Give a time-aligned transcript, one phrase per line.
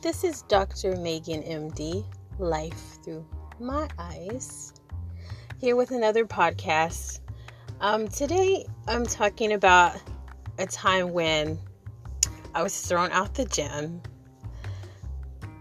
[0.00, 0.94] This is Dr.
[0.94, 2.04] Megan MD,
[2.38, 3.26] Life Through
[3.58, 4.72] My Eyes,
[5.60, 7.18] here with another podcast.
[7.80, 10.00] Um, today I'm talking about
[10.56, 11.58] a time when
[12.54, 14.00] I was thrown out the gym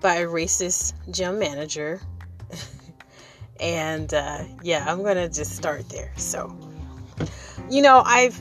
[0.01, 1.99] by a racist gym manager.
[3.59, 6.13] and uh, yeah, I'm gonna just start there.
[6.15, 6.55] So,
[7.71, 8.39] you know, I've,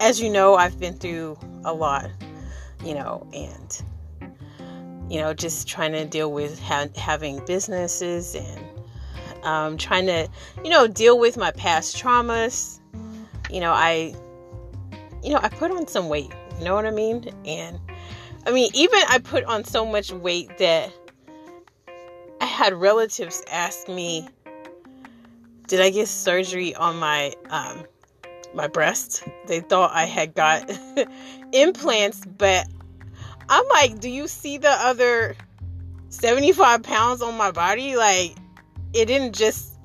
[0.00, 2.08] as you know, I've been through a lot,
[2.82, 3.82] you know, and
[5.08, 8.60] you know, just trying to deal with ha- having businesses and
[9.44, 10.28] um, trying to,
[10.62, 12.80] you know, deal with my past traumas.
[13.50, 14.14] You know, I,
[15.22, 16.32] you know, I put on some weight.
[16.58, 17.32] You know what I mean?
[17.44, 17.78] And
[18.46, 20.92] I mean, even I put on so much weight that
[22.40, 24.28] I had relatives ask me,
[25.66, 27.84] "Did I get surgery on my um,
[28.54, 30.70] my breast?" They thought I had got
[31.52, 32.66] implants, but
[33.48, 35.36] I'm like, "Do you see the other
[36.08, 37.96] 75 pounds on my body?
[37.96, 38.36] Like,
[38.92, 39.78] it didn't just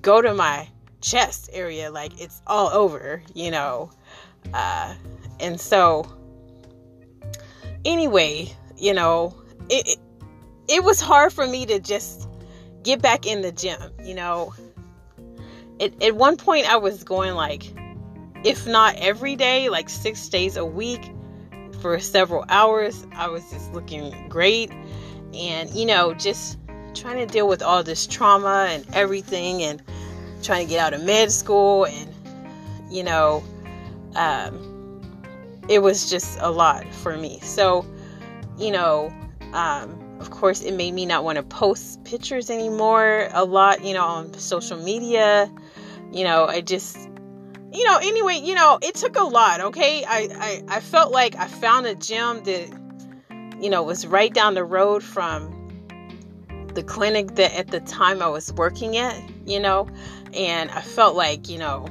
[0.00, 0.68] go to my
[1.00, 3.90] chest area; like it's all over, you know."
[4.52, 4.94] Uh,
[5.40, 6.06] and so
[7.84, 9.34] anyway, you know,
[9.68, 9.98] it, it,
[10.68, 12.28] it was hard for me to just
[12.82, 14.54] get back in the gym, you know.
[15.78, 17.72] It, at one point I was going like
[18.44, 21.10] if not every day, like 6 days a week
[21.86, 23.06] for several hours.
[23.12, 24.72] I was just looking great
[25.32, 26.58] and you know, just
[26.94, 29.80] trying to deal with all this trauma and everything and
[30.42, 32.12] trying to get out of med school and
[32.90, 33.44] you know
[34.16, 34.66] um
[35.68, 37.38] it was just a lot for me.
[37.40, 37.86] So,
[38.58, 39.12] you know,
[39.52, 43.94] um, of course, it made me not want to post pictures anymore a lot, you
[43.94, 45.52] know, on social media.
[46.12, 46.96] You know, I just,
[47.76, 50.04] you know, anyway, you know, it took a lot, okay?
[50.04, 50.28] I,
[50.68, 54.64] I, I felt like I found a gym that, you know, was right down the
[54.64, 55.52] road from
[56.74, 59.14] the clinic that at the time I was working at,
[59.46, 59.88] you know,
[60.32, 61.86] and I felt like, you know,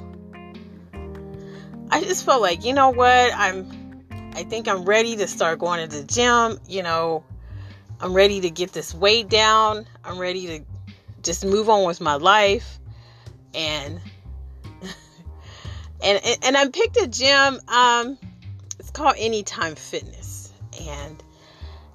[1.92, 3.86] I just felt like, you know what, I'm
[4.36, 7.24] I think I'm ready to start going to the gym, you know,
[8.00, 9.86] I'm ready to get this weight down.
[10.04, 10.66] I'm ready to
[11.24, 12.80] just move on with my life.
[13.54, 14.02] And
[16.06, 18.18] and and I picked a gym um
[18.80, 21.22] it's called Anytime Fitness and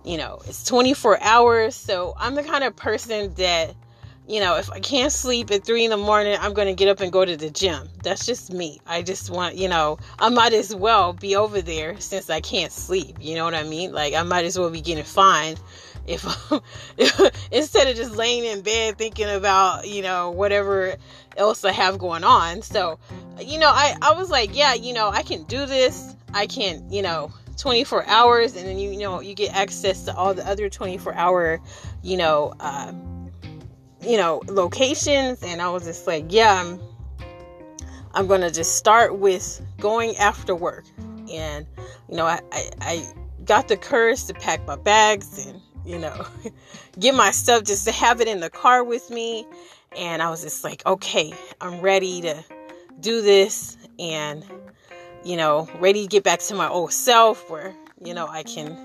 [0.05, 3.75] you know, it's 24 hours, so I'm the kind of person that
[4.27, 7.01] you know, if I can't sleep at three in the morning, I'm to get up
[7.01, 7.89] and go to the gym.
[8.05, 8.81] That's just me.
[8.87, 12.71] I just want, you know, I might as well be over there since I can't
[12.71, 13.17] sleep.
[13.21, 13.93] You know what I mean?
[13.93, 15.61] Like, I might as well be getting fined
[16.07, 20.97] if, instead of just laying in bed thinking about, you know, whatever
[21.37, 22.63] else I have going on.
[22.63, 22.99] So,
[23.41, 26.15] you know, I, I was like, yeah, you know, I can do this.
[26.33, 30.17] I can, you know, 24 hours and then you, you know, you get access to
[30.17, 31.61] all the other 24 hour,
[32.03, 32.93] you know, uh,
[34.03, 35.43] you know, locations.
[35.43, 36.81] And I was just like, yeah, I'm,
[38.15, 40.85] I'm to just start with going after work.
[41.31, 41.67] And,
[42.09, 43.13] you know, I, I, I
[43.45, 46.27] got the courage to pack my bags and, you know,
[46.99, 49.47] get my stuff just to have it in the car with me.
[49.97, 52.45] And I was just like, okay, I'm ready to
[53.01, 54.45] do this and,
[55.25, 58.77] you know, ready to get back to my old self where, you know, I can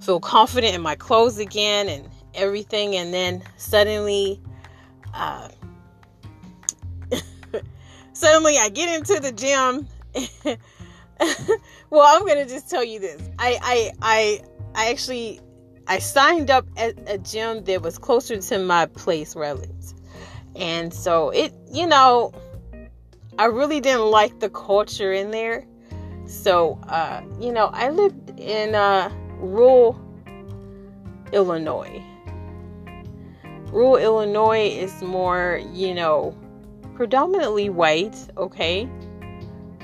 [0.00, 4.40] feel confident in my clothes again and everything, and then suddenly,
[5.14, 5.48] uh,
[8.12, 9.88] suddenly I get into the gym.
[11.90, 13.22] well, I'm gonna just tell you this.
[13.38, 14.40] I I I
[14.74, 15.40] I actually
[15.92, 19.92] I signed up at a gym that was closer to my place where I lived,
[20.56, 22.32] and so it you know
[23.38, 25.66] I really didn't like the culture in there.
[26.24, 30.00] So uh, you know I lived in uh, rural
[31.30, 32.02] Illinois
[33.70, 36.34] rural Illinois is more, you know,
[36.94, 38.88] predominantly white, okay?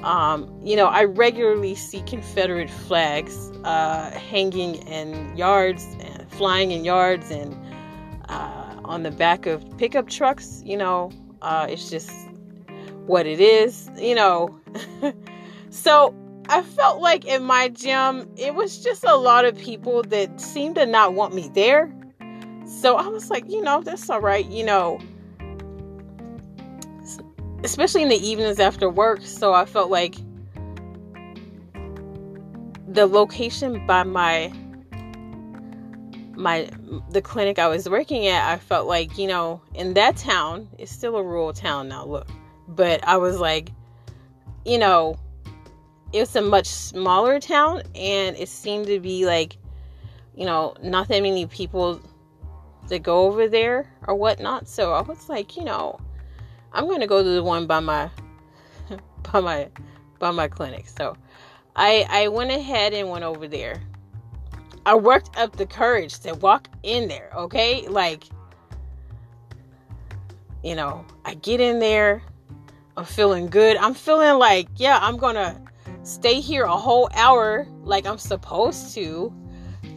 [0.02, 6.84] Um, you know, I regularly see Confederate flags uh, hanging in yards and flying in
[6.84, 7.56] yards and
[8.28, 10.62] uh, on the back of pickup trucks.
[10.64, 11.10] You know,
[11.42, 12.10] uh, it's just
[13.06, 14.58] what it is, you know.
[15.70, 16.14] so
[16.48, 20.76] I felt like in my gym, it was just a lot of people that seemed
[20.76, 21.92] to not want me there.
[22.66, 25.00] So I was like, you know, that's all right, you know,
[27.64, 29.20] especially in the evenings after work.
[29.22, 30.16] So I felt like
[32.88, 34.52] the location by my
[36.34, 36.68] my
[37.10, 40.92] the clinic I was working at, I felt like, you know, in that town, it's
[40.92, 42.28] still a rural town now, look.
[42.68, 43.70] But I was like,
[44.64, 45.18] you know,
[46.12, 49.56] it's a much smaller town and it seemed to be like
[50.38, 52.00] you know, not that many people
[52.88, 54.68] that go over there or whatnot.
[54.68, 55.98] So I was like, you know,
[56.72, 58.10] I'm going to go to the one by my
[59.32, 59.68] by my
[60.18, 60.86] by my clinic.
[60.88, 61.16] So
[61.76, 63.80] I I went ahead and went over there.
[64.86, 67.86] I worked up the courage to walk in there, okay?
[67.88, 68.24] Like
[70.62, 72.22] you know, I get in there.
[72.96, 73.76] I'm feeling good.
[73.76, 75.56] I'm feeling like, yeah, I'm going to
[76.02, 79.32] stay here a whole hour like I'm supposed to.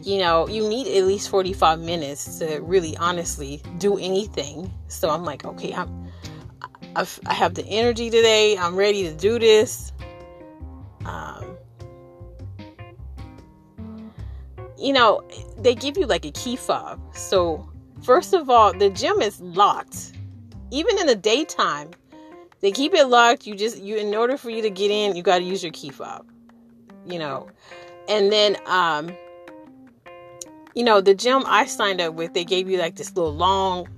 [0.02, 4.72] You know, you need at least 45 minutes to really honestly do anything.
[4.88, 6.01] So I'm like, okay, I'm
[6.94, 8.56] I've, I have the energy today.
[8.56, 9.92] I'm ready to do this.
[11.04, 11.56] Um,
[14.78, 15.22] you know,
[15.58, 17.00] they give you like a key fob.
[17.14, 17.68] So,
[18.02, 20.12] first of all, the gym is locked.
[20.70, 21.90] Even in the daytime,
[22.60, 23.46] they keep it locked.
[23.46, 25.72] You just you in order for you to get in, you got to use your
[25.72, 26.26] key fob.
[27.06, 27.48] You know.
[28.08, 29.12] And then um
[30.74, 33.88] you know, the gym I signed up with, they gave you like this little long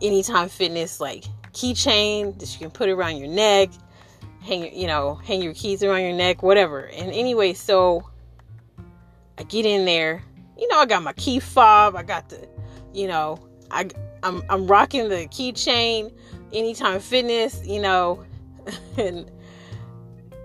[0.00, 3.70] anytime fitness like keychain that you can put around your neck,
[4.42, 6.86] hang you know, hang your keys around your neck, whatever.
[6.86, 8.08] And anyway, so
[9.38, 10.22] I get in there.
[10.58, 11.96] You know, I got my key fob.
[11.96, 12.48] I got the,
[12.92, 13.38] you know,
[13.70, 13.88] I
[14.22, 16.12] I'm I'm rocking the keychain,
[16.52, 17.66] Anytime Fitness.
[17.66, 18.24] You know,
[18.96, 19.30] and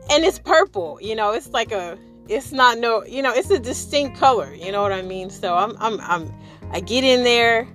[0.09, 0.99] and it's purple.
[1.01, 1.97] You know, it's like a.
[2.27, 3.05] It's not no.
[3.05, 4.53] You know, it's a distinct color.
[4.53, 5.29] You know what I mean?
[5.29, 6.33] So I'm I'm I'm.
[6.71, 7.67] I get in there.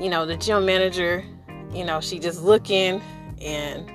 [0.00, 1.24] You know, the gym manager
[1.72, 3.00] you know, she just looking
[3.40, 3.90] and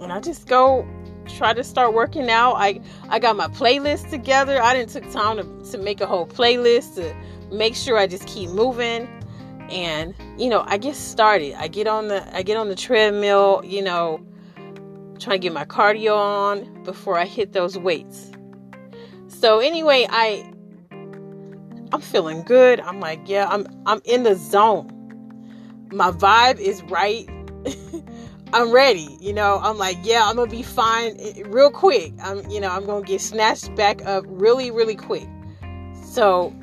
[0.00, 0.86] and I just go
[1.26, 2.54] try to start working out.
[2.54, 4.62] I I got my playlist together.
[4.62, 7.14] I didn't took time to, to make a whole playlist to
[7.54, 9.08] make sure I just keep moving.
[9.70, 11.54] And you know, I get started.
[11.54, 14.24] I get on the I get on the treadmill, you know,
[15.18, 18.30] trying to get my cardio on before I hit those weights.
[19.26, 20.50] So anyway, I
[21.92, 22.80] I'm feeling good.
[22.80, 24.97] I'm like, yeah, I'm I'm in the zone
[25.92, 27.28] my vibe is right.
[28.52, 29.16] I'm ready.
[29.20, 32.12] You know, I'm like, yeah, I'm gonna be fine eh, real quick.
[32.22, 35.28] I'm, you know, I'm gonna get snatched back up really, really quick.
[36.02, 36.54] So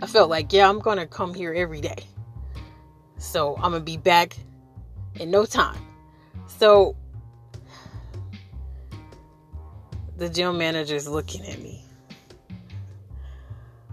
[0.00, 2.04] I felt like, yeah, I'm gonna come here every day.
[3.18, 4.36] So I'm gonna be back
[5.16, 5.80] in no time.
[6.46, 6.96] So
[10.16, 11.82] the gym manager's looking at me.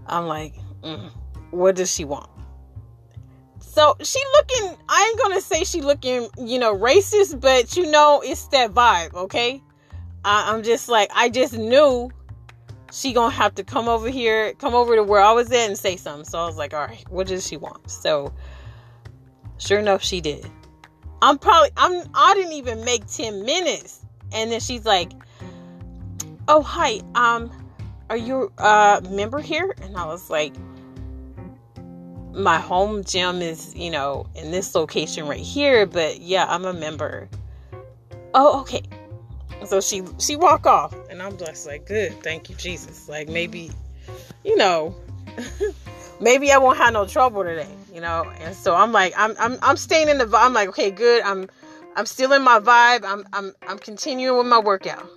[0.06, 1.10] I'm like, mm,
[1.50, 2.30] what does she want?
[3.74, 8.22] So she looking, I ain't gonna say she looking, you know, racist, but you know,
[8.24, 9.60] it's that vibe, okay?
[10.24, 12.08] I, I'm just like, I just knew
[12.92, 15.76] she gonna have to come over here, come over to where I was at and
[15.76, 16.24] say something.
[16.24, 17.90] So I was like, all right, what does she want?
[17.90, 18.32] So
[19.58, 20.48] sure enough, she did.
[21.20, 24.06] I'm probably, I'm, I didn't even make 10 minutes.
[24.32, 25.10] And then she's like,
[26.46, 27.50] oh, hi, um,
[28.08, 29.74] are you a member here?
[29.82, 30.54] And I was like,
[32.34, 36.72] my home gym is, you know, in this location right here, but yeah, I'm a
[36.72, 37.28] member.
[38.34, 38.82] Oh, okay.
[39.66, 43.08] So she she walk off and I'm just like, good, thank you, Jesus.
[43.08, 43.70] Like maybe,
[44.44, 44.94] you know,
[46.20, 48.30] maybe I won't have no trouble today, you know.
[48.40, 50.44] And so I'm like, I'm I'm I'm staying in the vibe.
[50.44, 51.22] I'm like, okay, good.
[51.22, 51.48] I'm
[51.96, 53.04] I'm still in my vibe.
[53.04, 55.08] I'm I'm I'm continuing with my workout.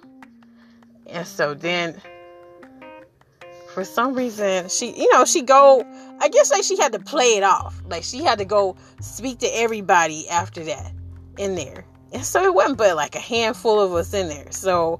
[1.07, 1.99] And so then
[3.77, 5.85] for some reason she you know she go
[6.19, 7.79] i guess like she had to play it off.
[7.87, 10.91] Like she had to go speak to everybody after that
[11.37, 11.85] in there.
[12.11, 14.51] And so it wasn't but like a handful of us in there.
[14.51, 14.99] So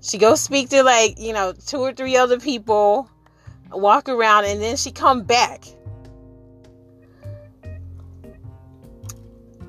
[0.00, 3.10] she goes speak to like you know two or three other people
[3.70, 5.62] walk around and then she come back.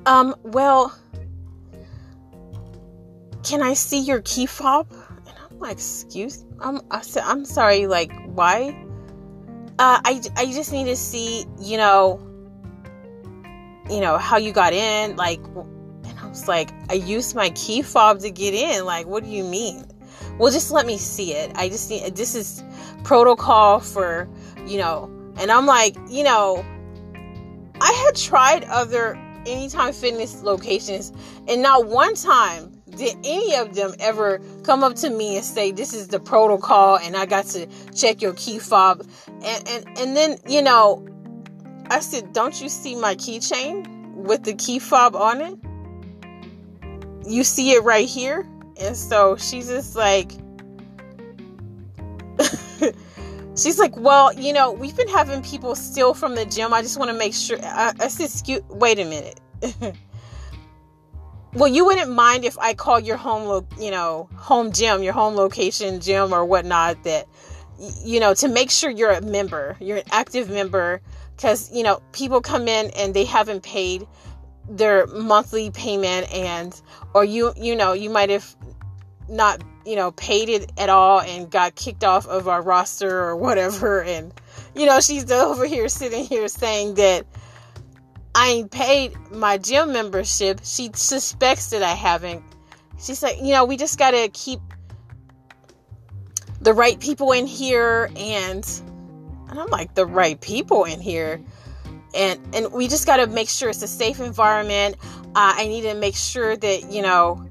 [0.06, 0.98] Um well
[3.42, 4.86] can i see your key fob
[5.70, 8.76] excuse, I'm, I'm sorry, like, why?
[9.78, 12.20] Uh, I, I just need to see, you know,
[13.90, 17.82] you know, how you got in, like, and I was like, I used my key
[17.82, 19.84] fob to get in, like, what do you mean?
[20.38, 21.52] Well, just let me see it.
[21.54, 22.62] I just need, this is
[23.02, 24.28] protocol for,
[24.66, 26.64] you know, and I'm like, you know,
[27.80, 31.12] I had tried other Anytime Fitness locations,
[31.48, 35.70] and not one time did any of them ever come up to me and say
[35.70, 39.06] this is the protocol and I got to check your key fob
[39.42, 41.06] and and, and then you know
[41.90, 45.58] I said don't you see my keychain with the key fob on it?
[47.26, 48.46] You see it right here?
[48.80, 50.32] And so she's just like
[53.56, 56.72] she's like well you know we've been having people steal from the gym.
[56.72, 59.40] I just want to make sure I, I said excuse wait a minute
[61.54, 65.12] well, you wouldn't mind if I call your home, lo- you know, home gym, your
[65.12, 67.02] home location gym or whatnot.
[67.04, 67.26] That
[68.04, 71.00] you know to make sure you're a member, you're an active member,
[71.36, 74.06] because you know people come in and they haven't paid
[74.68, 76.80] their monthly payment, and
[77.14, 78.56] or you you know you might have
[79.28, 83.36] not you know paid it at all and got kicked off of our roster or
[83.36, 84.32] whatever, and
[84.74, 87.24] you know she's over here sitting here saying that
[88.34, 90.60] I ain't paid my gym membership.
[90.64, 92.42] She suspects that I haven't.
[93.00, 94.60] She's like, you know, we just got to keep
[96.60, 98.64] the right people in here and
[99.50, 101.40] and I'm like the right people in here.
[102.14, 104.96] And and we just got to make sure it's a safe environment.
[105.36, 107.48] Uh, I need to make sure that, you know,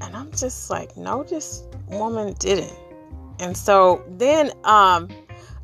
[0.00, 2.72] and I'm just like, no, this woman didn't.
[3.38, 5.08] And so then um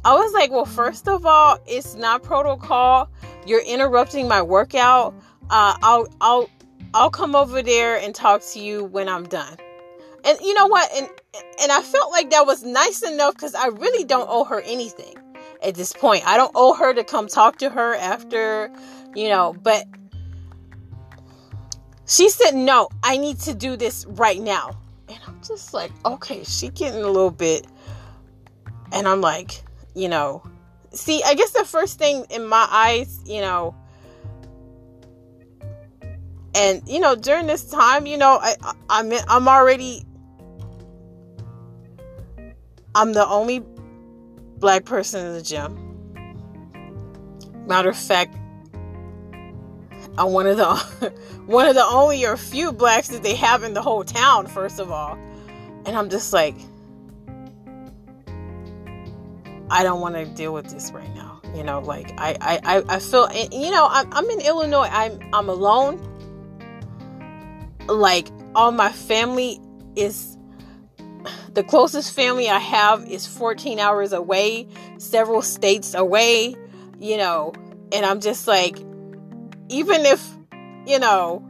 [0.04, 3.08] I was like, well, first of all, it's not protocol
[3.46, 5.14] you're interrupting my workout.
[5.50, 6.50] Uh, I'll I'll
[6.94, 9.56] I'll come over there and talk to you when I'm done.
[10.24, 10.90] And you know what?
[10.94, 11.08] And
[11.60, 15.16] and I felt like that was nice enough because I really don't owe her anything
[15.64, 16.26] at this point.
[16.26, 18.70] I don't owe her to come talk to her after,
[19.14, 19.84] you know, but
[22.06, 24.76] she said, no, I need to do this right now.
[25.08, 27.66] And I'm just like, okay, she getting a little bit.
[28.92, 29.62] And I'm like,
[29.94, 30.42] you know,
[30.92, 33.74] see, I guess the first thing in my eyes, you know,
[36.54, 38.54] and you know, during this time, you know, I,
[38.90, 40.04] I'm I'm already
[42.94, 43.64] I'm the only
[44.58, 45.78] black person in the gym.
[47.66, 48.36] Matter of fact,
[50.18, 50.74] I'm one of the
[51.46, 54.46] one of the only or few blacks that they have in the whole town.
[54.46, 55.18] First of all,
[55.86, 56.54] and I'm just like,
[59.72, 61.40] I don't want to deal with this right now.
[61.54, 64.88] You know, like I, I, I feel, eh, you know, I'm, I'm in Illinois.
[64.90, 65.98] I'm, I'm alone.
[67.88, 69.58] Like all my family
[69.96, 70.36] is,
[71.54, 76.54] the closest family I have is 14 hours away, several states away,
[77.00, 77.54] you know,
[77.92, 78.78] and I'm just like,
[79.70, 80.22] even if,
[80.86, 81.48] you know,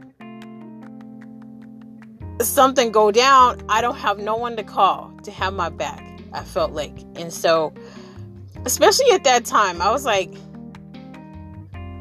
[2.41, 6.01] something go down, I don't have no one to call to have my back.
[6.31, 7.73] I felt like, and so
[8.65, 10.33] especially at that time, I was like,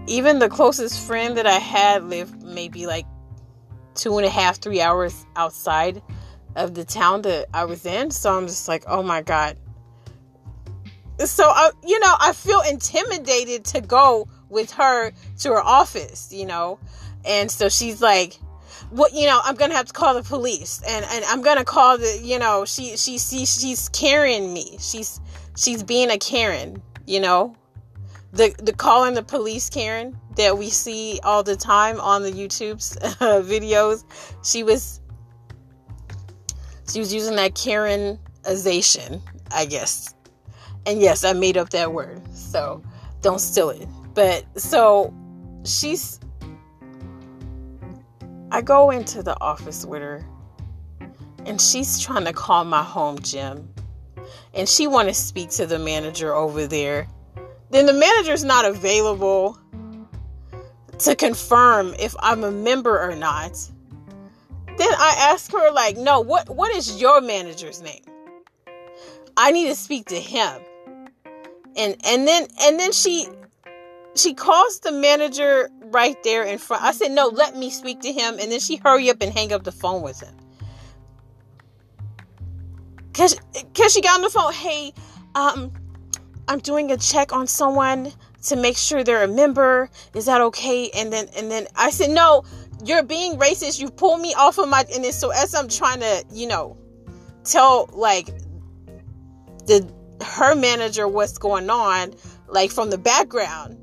[0.07, 3.07] even the closest friend that I had lived maybe like
[3.95, 6.03] two and a half, three hours outside
[6.57, 8.11] of the town that I was in.
[8.11, 9.57] So I'm just like, oh my God.
[11.19, 16.47] So, I, you know, I feel intimidated to go with her to her office, you
[16.47, 16.81] know?
[17.25, 18.39] And so she's like,
[18.93, 21.97] what you know i'm gonna have to call the police and and i'm gonna call
[21.97, 25.19] the you know she she, she she's carrying me she's
[25.57, 27.55] she's being a Karen, you know?
[28.33, 32.97] The the calling the police Karen that we see all the time on the YouTube's
[33.21, 34.05] uh, videos.
[34.43, 35.01] She was
[36.91, 39.21] she was using that Karenization,
[39.55, 40.15] I guess.
[40.87, 42.23] And yes, I made up that word.
[42.35, 42.83] So
[43.21, 43.87] don't steal it.
[44.15, 45.13] But so
[45.65, 46.19] she's
[48.51, 50.25] I go into the office with her
[51.47, 53.73] and she's trying to call my home gym
[54.55, 57.09] and she want to speak to the manager over there,
[57.71, 59.59] then the manager's not available
[60.99, 63.53] to confirm if I'm a member or not.
[64.77, 68.05] Then I ask her like, "No, what what is your manager's name?
[69.37, 70.63] I need to speak to him."
[71.77, 73.29] And and then and then she
[74.15, 76.83] she calls the manager right there in front.
[76.83, 79.53] I said, "No, let me speak to him." And then she hurry up and hang
[79.53, 80.35] up the phone with him.
[83.15, 83.39] Cause,
[83.75, 84.53] cause she got on the phone.
[84.53, 84.93] Hey,
[85.35, 85.73] um,
[86.49, 88.13] I'm doing a check on someone
[88.45, 89.91] to make sure they're a member.
[90.15, 90.91] Is that okay?
[90.91, 92.45] And then, and then I said, no,
[92.85, 93.81] you're being racist.
[93.81, 94.85] You pulled me off of my.
[94.95, 96.77] And then, so as I'm trying to, you know,
[97.45, 98.27] tell like
[99.67, 99.89] the
[100.25, 102.15] her manager what's going on,
[102.49, 103.79] like from the background,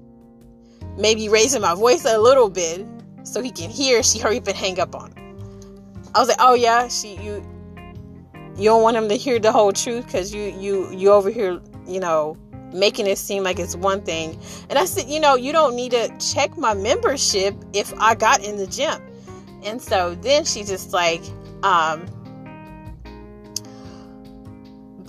[0.98, 2.86] maybe raising my voice a little bit
[3.24, 4.04] so he can hear.
[4.04, 5.14] She hurry up and hang up on.
[6.16, 7.46] I was like, oh yeah, she you
[8.58, 11.60] you don't want them to hear the whole truth because you you you over here
[11.88, 12.38] you know
[12.74, 14.40] making it seem like it's one thing.
[14.70, 18.44] And i said you know you don't need to check my membership if i got
[18.44, 19.02] in the gym.
[19.64, 21.22] And so then she just like
[21.64, 22.06] um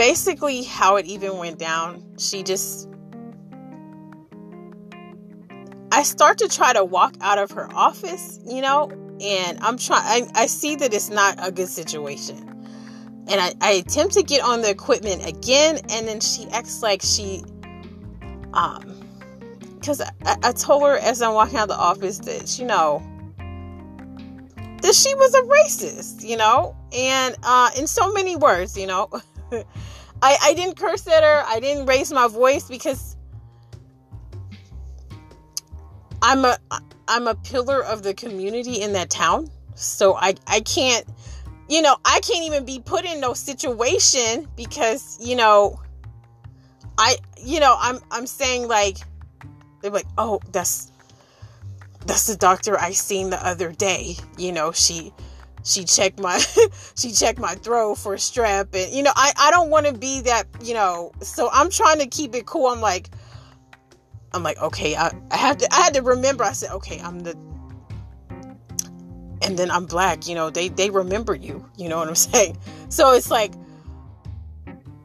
[0.00, 2.88] basically how it even went down she just
[5.92, 10.26] i start to try to walk out of her office you know and i'm trying
[10.35, 12.59] I, I see that it's not a good situation
[13.28, 17.02] and I, I attempt to get on the equipment again and then she acts like
[17.02, 17.42] she
[18.54, 18.96] um
[19.78, 23.02] because I, I told her as i'm walking out the office that you know
[24.82, 29.08] that she was a racist, you know, and uh, in so many words, you know.
[30.22, 31.44] I, I didn't curse at her.
[31.46, 33.16] I didn't raise my voice because
[36.22, 36.58] I'm a
[37.08, 39.48] I'm a pillar of the community in that town.
[39.74, 41.06] So I I can't
[41.70, 45.80] you know, I can't even be put in no situation because, you know,
[46.98, 48.98] I you know, I'm I'm saying like
[49.80, 50.90] they're like, "Oh, that's
[52.06, 55.14] that's the doctor I seen the other day." You know, she
[55.62, 56.42] she checked my
[56.96, 60.22] she checked my throat for strep and you know, I I don't want to be
[60.22, 62.66] that, you know, so I'm trying to keep it cool.
[62.66, 63.10] I'm like
[64.32, 67.20] I'm like, "Okay, I I have to I had to remember I said, "Okay, I'm
[67.20, 67.36] the
[69.42, 72.59] and then I'm black, you know, they they remember you, you know what I'm saying?
[72.88, 73.52] So it's like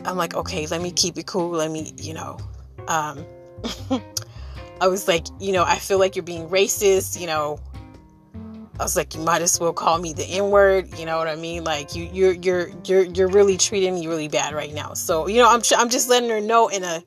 [0.04, 1.50] I'm like, okay, let me keep it cool.
[1.50, 2.38] Let me, you know,
[2.88, 3.26] um
[4.82, 7.60] I was like, you know, I feel like you're being racist, you know.
[8.78, 11.30] I was like, you might as well call me the N word, you know what
[11.30, 11.64] I mean?
[11.64, 14.94] Like you, you're, you're, you're, you're really treating me really bad right now.
[14.94, 17.02] So you know, I'm, I'm just letting her know in a,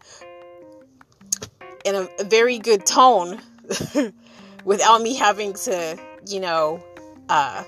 [1.84, 3.38] in a very good tone,
[4.64, 6.82] without me having to, you know,
[7.28, 7.64] uh,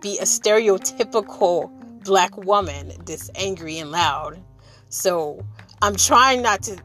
[0.00, 1.70] be a stereotypical
[2.04, 4.40] black woman this angry and loud.
[4.88, 5.44] So
[5.82, 6.80] I'm trying not to.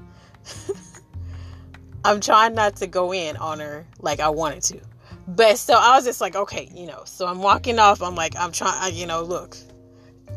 [2.04, 4.80] I'm trying not to go in on her like I wanted to.
[5.28, 7.02] But so I was just like, okay, you know.
[7.04, 8.02] So I'm walking off.
[8.02, 8.94] I'm like, I'm trying.
[8.94, 9.56] You know, look,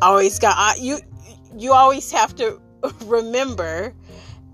[0.01, 0.99] always got I, you.
[1.57, 2.59] You always have to
[3.05, 3.93] remember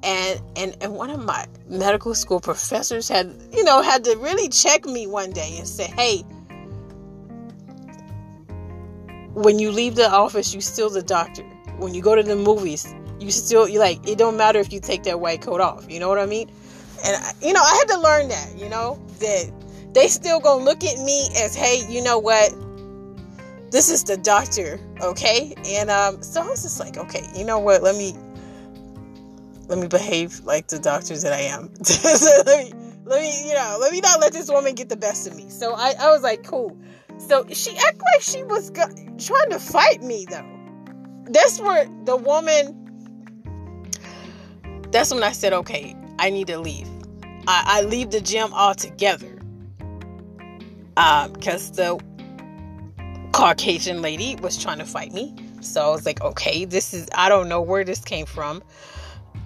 [0.03, 4.49] and and and one of my medical school professors had you know had to really
[4.49, 6.23] check me one day and say hey
[9.33, 11.43] when you leave the office you still the doctor.
[11.77, 14.79] When you go to the movies you still you like it don't matter if you
[14.79, 15.85] take that white coat off.
[15.89, 16.51] You know what i mean?
[17.05, 19.51] And you know i had to learn that you know that
[19.93, 22.53] they still gonna look at me as hey you know what?
[23.71, 25.53] This is the doctor okay?
[25.65, 27.83] And um so i was just like okay you know what?
[27.83, 28.15] Let me
[29.71, 31.71] let me behave like the doctors that I am.
[32.45, 32.73] let me,
[33.05, 35.49] let me, you know, let me not let this woman get the best of me.
[35.49, 36.77] So I, I was like, cool.
[37.19, 40.59] So she acted like she was go- trying to fight me, though.
[41.23, 42.77] That's where the woman.
[44.91, 46.89] That's when I said, okay, I need to leave.
[47.47, 49.39] I, I leave the gym altogether.
[50.97, 51.97] Um, because the
[53.31, 55.33] Caucasian lady was trying to fight me.
[55.61, 58.61] So I was like, okay, this is, I don't know where this came from.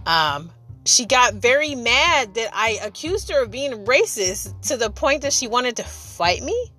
[0.06, 0.52] Um,
[0.86, 5.34] she got very mad that I accused her of being racist to the point that
[5.34, 6.72] she wanted to fight me.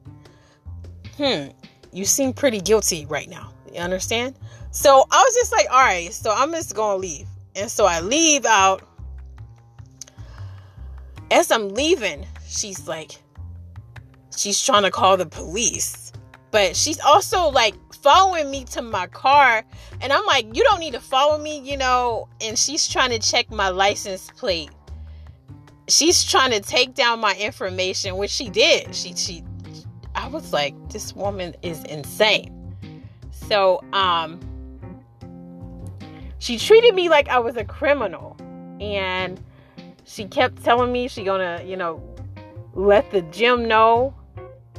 [1.16, 1.48] Hmm,
[1.92, 3.52] you seem pretty guilty right now.
[3.72, 4.36] You understand?
[4.70, 7.26] So I was just like, all right, so I'm just gonna leave.
[7.56, 8.82] And so I leave out.
[11.30, 13.12] As I'm leaving, she's like,
[14.36, 16.05] she's trying to call the police.
[16.56, 19.62] But she's also like following me to my car
[20.00, 22.30] and I'm like, you don't need to follow me, you know.
[22.40, 24.70] And she's trying to check my license plate.
[25.86, 28.94] She's trying to take down my information, which she did.
[28.94, 29.44] She she
[30.14, 32.74] I was like, this woman is insane.
[33.30, 34.40] So um
[36.38, 38.34] she treated me like I was a criminal.
[38.80, 39.38] And
[40.04, 42.02] she kept telling me she gonna, you know,
[42.72, 44.14] let the gym know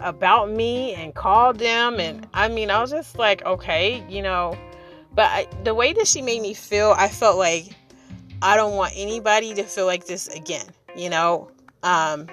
[0.02, 4.58] about me and called them and I mean I was just like okay you know
[5.18, 7.66] but I, the way that she made me feel, I felt like
[8.40, 10.68] I don't want anybody to feel like this again.
[10.96, 11.50] You know,
[11.82, 12.28] um,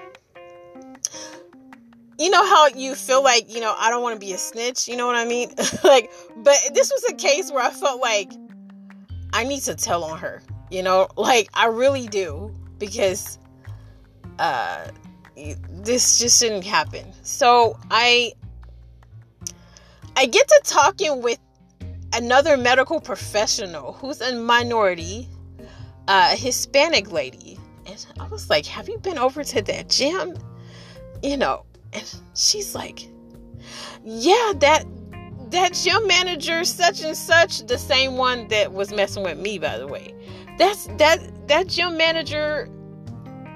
[2.18, 4.87] you know how you feel like you know I don't want to be a snitch.
[4.87, 5.55] You know what I mean?
[5.83, 8.31] like, but this was a case where I felt like
[9.33, 10.42] I need to tell on her.
[10.70, 13.38] You know, like I really do because
[14.38, 14.88] uh,
[15.85, 17.12] this just shouldn't happen.
[17.23, 18.33] So I
[20.16, 21.38] I get to talking with
[22.12, 25.29] another medical professional who's a minority,
[26.07, 27.59] uh, Hispanic lady.
[27.87, 30.37] And I was like, Have you been over to that gym?
[31.23, 33.09] You know, and she's like,
[34.05, 34.85] Yeah, that
[35.51, 39.79] that gym manager such and such, the same one that was messing with me, by
[39.79, 40.14] the way.
[40.59, 41.18] That's that
[41.49, 42.68] that gym manager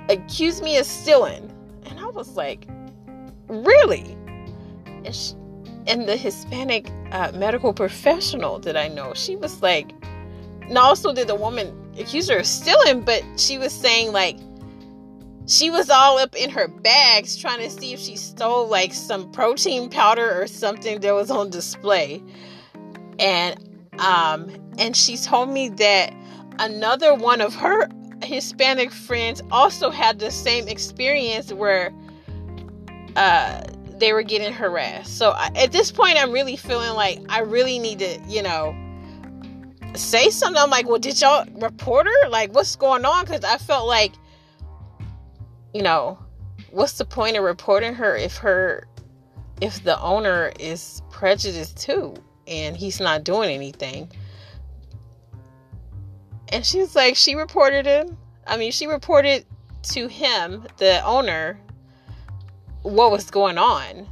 [0.09, 1.53] accused me of stealing.
[2.19, 2.67] Was like,
[3.49, 4.17] Really?
[5.05, 5.35] And she,
[5.87, 9.93] and the Hispanic uh, medical professional that I know, she was like,
[10.63, 14.37] and also did the woman accuse her of stealing, but she was saying like
[15.47, 19.31] she was all up in her bags trying to see if she stole like some
[19.31, 22.21] protein powder or something that was on display.
[23.21, 23.57] And
[23.99, 26.13] um and she told me that
[26.59, 27.89] another one of her
[28.23, 31.93] Hispanic friends also had the same experience where
[33.19, 33.63] uh
[33.99, 35.19] they were getting harassed.
[35.19, 38.77] So I, at this point, I'm really feeling like I really need to, you know,
[39.95, 40.61] say something.
[40.63, 42.29] I'm like, well, did y'all report her?
[42.29, 43.25] Like, what's going on?
[43.25, 44.13] Because I felt like,
[45.75, 46.19] you know,
[46.71, 48.87] what's the point of reporting her if her,
[49.61, 52.15] if the owner is prejudiced too
[52.47, 54.11] and he's not doing anything?
[56.51, 58.17] And she's like, she reported him.
[58.47, 59.45] I mean, she reported
[59.91, 61.61] to him, the owner,
[62.89, 64.07] what was going on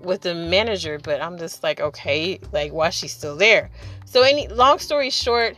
[0.00, 3.70] with the manager, but I'm just like, okay, like why she's still there.
[4.04, 5.56] So any long story short,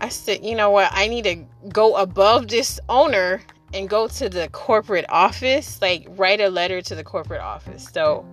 [0.00, 3.40] I said, you know what, I need to go above this owner
[3.74, 7.88] and go to the corporate office, like write a letter to the corporate office.
[7.92, 8.26] So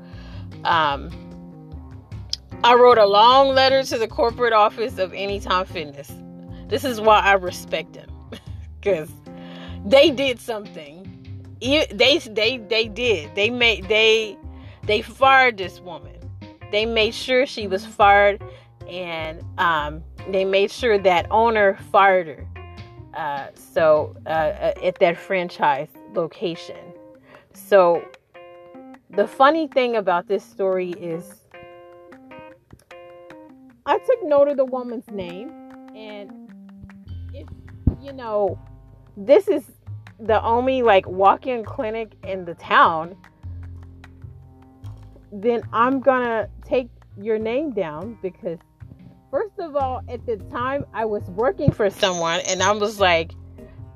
[0.63, 1.11] um
[2.63, 6.11] I wrote a long letter to the corporate office of Anytime Fitness.
[6.67, 8.09] This is why I respect them.
[8.81, 9.11] Cause
[9.85, 11.04] they did something
[11.65, 13.33] they they they did.
[13.35, 14.37] They made they
[14.83, 16.13] they fired this woman.
[16.71, 18.43] They made sure she was fired,
[18.87, 22.47] and um, they made sure that owner fired her.
[23.15, 26.93] Uh, so uh, uh at that franchise location.
[27.53, 28.03] So
[29.09, 31.23] the funny thing about this story is,
[33.85, 35.49] I took note of the woman's name,
[35.95, 36.29] and
[37.33, 37.47] if
[38.01, 38.59] you know,
[39.15, 39.63] this is
[40.19, 43.15] the only like walk-in clinic in the town,
[45.31, 48.59] then I'm gonna take your name down because
[49.31, 53.33] first of all, at the time I was working for someone and I was like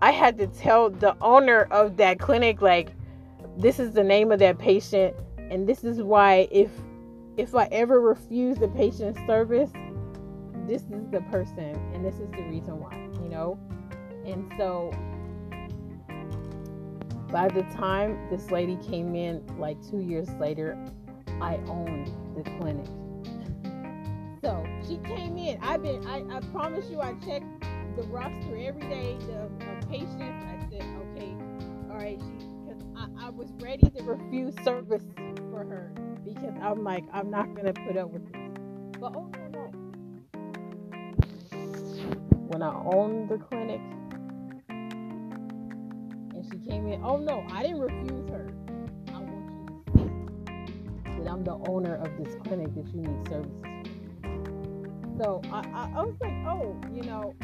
[0.01, 2.93] I had to tell the owner of that clinic like
[3.57, 5.13] this is the name of that patient
[5.49, 6.69] and this is why if
[7.37, 9.71] if I ever refuse the patient service,
[10.67, 13.57] this is the person and this is the reason why, you know?
[14.25, 14.91] And so
[17.31, 20.77] by the time this lady came in, like two years later,
[21.41, 22.85] I owned the clinic.
[24.41, 25.59] So she came in.
[25.61, 27.45] I've been, I, I promise you, I checked
[27.95, 30.21] the roster every day, the, the patients.
[30.21, 31.35] I said, okay,
[31.91, 32.19] all right,
[32.65, 35.03] because I, I was ready to refuse service
[35.51, 35.91] for her
[36.23, 38.41] because I'm like, I'm not going to put up with this.
[38.99, 39.71] But oh no, no.
[42.47, 43.81] When I owned the clinic,
[46.69, 47.01] came in.
[47.03, 48.47] Oh no, I didn't refuse her.
[49.09, 53.27] I want you to see that I'm the owner of this clinic that you need
[53.27, 53.53] services.
[55.17, 57.35] So I, I, I was like, oh, you know,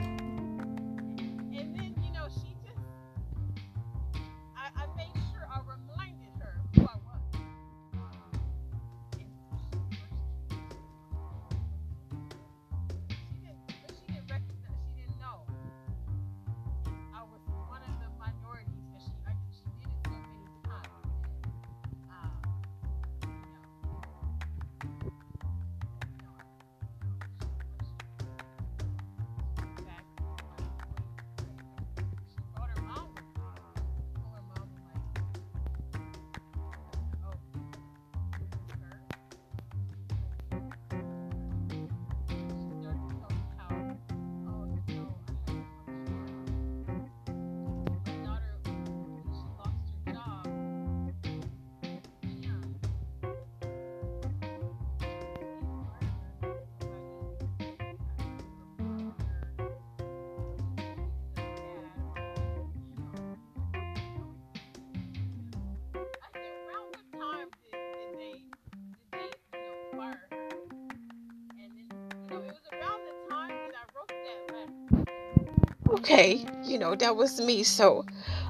[75.96, 77.64] okay, you know, that was me.
[77.64, 78.06] So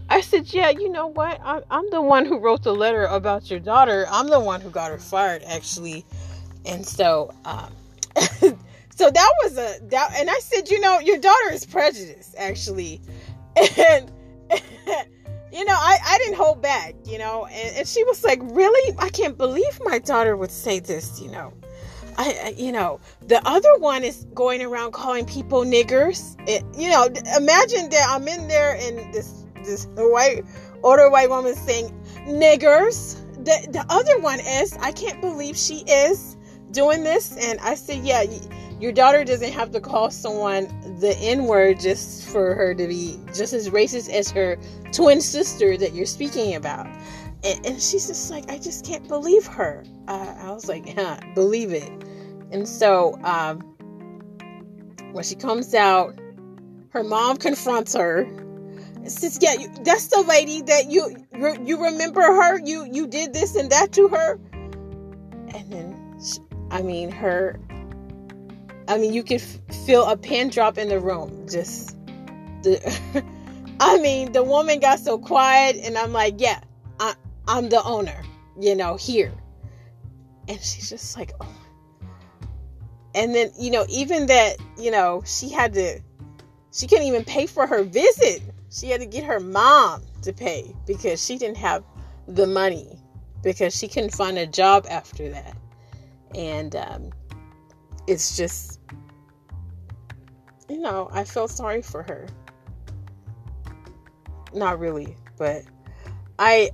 [0.09, 1.39] I said, yeah, you know what?
[1.43, 4.05] I'm, I'm the one who wrote the letter about your daughter.
[4.09, 6.05] I'm the one who got her fired, actually.
[6.65, 7.71] And so, um,
[8.95, 13.01] so that was a that, and I said, you know, your daughter is prejudiced, actually,
[13.77, 14.11] and.
[15.51, 18.95] you know, I, I didn't hold back, you know, and, and she was like, Really?
[18.99, 21.51] I can't believe my daughter would say this, you know.
[22.17, 26.35] I, you know, the other one is going around calling people niggers.
[26.47, 27.05] It, you know,
[27.37, 30.43] imagine that I'm in there and this this white
[30.83, 31.91] older white woman saying
[32.27, 33.21] niggers.
[33.43, 36.37] The the other one is I can't believe she is
[36.71, 38.25] doing this, and I said, yeah,
[38.79, 40.67] your daughter doesn't have to call someone
[40.99, 44.57] the N word just for her to be just as racist as her
[44.91, 46.87] twin sister that you're speaking about.
[47.45, 49.83] And, and she's just like, I just can't believe her.
[50.07, 51.89] Uh, I was like, yeah, believe it.
[52.51, 53.59] And so um,
[55.11, 56.19] when she comes out,
[56.89, 58.25] her mom confronts her
[59.09, 61.15] says, yeah, you, that's the lady that you
[61.63, 62.59] you remember her.
[62.59, 66.39] You you did this and that to her, and then she,
[66.71, 67.59] I mean her.
[68.87, 69.41] I mean, you could
[69.85, 71.47] feel a pin drop in the room.
[71.49, 71.95] Just
[72.63, 73.23] the.
[73.79, 76.61] I mean, the woman got so quiet, and I'm like, yeah,
[76.99, 77.13] I,
[77.47, 78.21] I'm the owner,
[78.59, 79.33] you know, here.
[80.47, 81.47] And she's just like, oh.
[83.13, 85.99] And then, you know, even that, you know, she had to,
[86.73, 88.41] she couldn't even pay for her visit
[88.75, 91.83] she had to get her mom to pay because she didn't have
[92.27, 92.99] the money
[93.41, 95.55] because she couldn't find a job after that.
[96.33, 97.11] And um,
[98.05, 98.81] it's just,
[100.67, 102.27] you know, I felt sorry for her.
[104.53, 105.63] Not really, but
[106.37, 106.71] I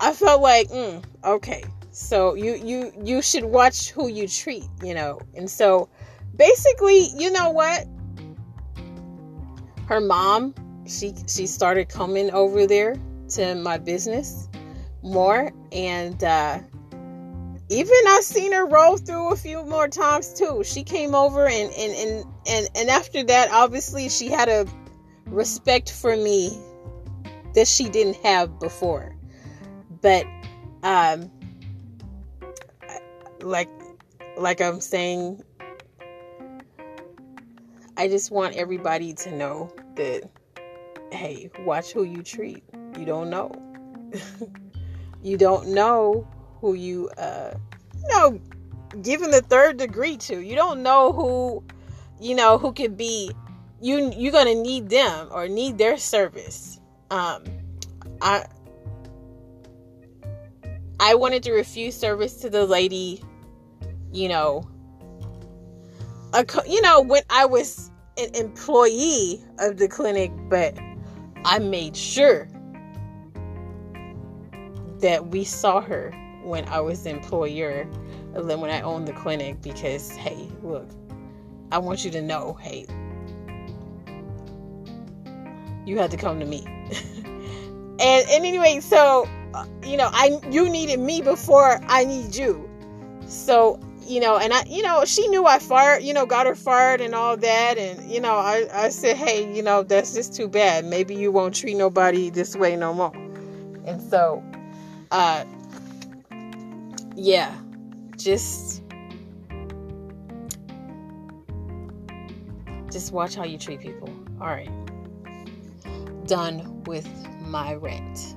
[0.00, 4.94] I felt like, mm, okay, so you you you should watch who you treat, you
[4.94, 5.20] know.
[5.34, 5.88] And so
[6.36, 7.86] basically, you know what?
[9.86, 10.54] Her mom
[10.86, 12.96] she she started coming over there
[13.30, 14.48] to my business
[15.02, 16.58] more and uh
[17.70, 20.62] even I seen her roll through a few more times too.
[20.64, 24.66] She came over and and and and, and after that obviously she had a
[25.26, 26.58] respect for me
[27.54, 29.13] that she didn't have before.
[30.04, 30.26] But
[30.82, 31.30] um
[33.40, 33.70] like
[34.36, 35.42] like I'm saying
[37.96, 40.28] I just want everybody to know that
[41.10, 42.62] hey, watch who you treat.
[42.98, 43.50] You don't know.
[45.22, 46.28] you don't know
[46.60, 47.54] who you, uh,
[47.94, 48.40] you know,
[49.00, 50.38] giving the third degree to.
[50.38, 51.64] You don't know who,
[52.20, 53.30] you know, who could be.
[53.80, 56.78] You you're gonna need them or need their service.
[57.10, 57.44] Um,
[58.20, 58.44] I
[61.00, 63.22] I wanted to refuse service to the lady.
[64.12, 64.68] You know,
[66.32, 70.78] a, you know when I was an employee of the clinic, but
[71.44, 72.48] I made sure
[75.00, 76.12] that we saw her
[76.44, 77.88] when I was the employer
[78.34, 80.88] and then when I owned the clinic because hey, look,
[81.72, 82.86] I want you to know, hey,
[85.86, 86.64] you had to come to me.
[86.66, 89.28] and and anyway, so
[89.82, 92.68] you know, I you needed me before I need you.
[93.26, 96.54] So you know, and I, you know, she knew I fired, you know, got her
[96.54, 97.78] fired and all that.
[97.78, 100.84] And, you know, I, I said, hey, you know, that's just too bad.
[100.84, 103.12] Maybe you won't treat nobody this way no more.
[103.86, 104.42] And so,
[105.10, 105.44] uh,
[107.16, 107.54] yeah,
[108.16, 108.82] just,
[112.90, 114.10] just watch how you treat people.
[114.40, 114.70] All right.
[116.26, 117.08] Done with
[117.40, 118.36] my rant.